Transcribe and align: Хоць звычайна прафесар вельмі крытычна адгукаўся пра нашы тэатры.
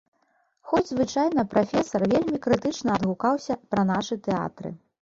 Хоць 0.71 0.87
звычайна 0.91 1.45
прафесар 1.51 2.07
вельмі 2.15 2.43
крытычна 2.49 2.91
адгукаўся 3.01 3.63
пра 3.71 3.89
нашы 3.95 4.23
тэатры. 4.31 4.79